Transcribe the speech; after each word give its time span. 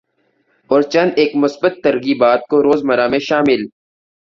اور 0.69 0.81
چند 0.83 1.11
ایک 1.15 1.35
مثبت 1.35 1.73
ترغیبات 1.83 2.41
کو 2.49 2.63
روزمرہ 2.63 3.07
میں 3.07 3.19
شامل 3.19 3.65